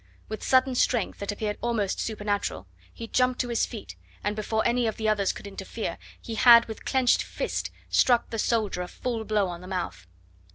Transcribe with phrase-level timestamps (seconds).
[0.29, 4.87] With sudden strength, that appeared almost supernatural, he jumped to his feet, and before any
[4.87, 9.23] of the others could interfere he had with clenched fist struck the soldier a full
[9.25, 10.07] blow on the mouth.